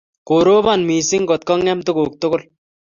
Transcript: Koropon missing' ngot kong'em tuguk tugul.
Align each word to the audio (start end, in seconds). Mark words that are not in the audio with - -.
Koropon 0.27 0.87
missing' 0.87 1.23
ngot 1.25 1.41
kong'em 1.47 1.79
tuguk 1.85 2.13
tugul. 2.21 2.41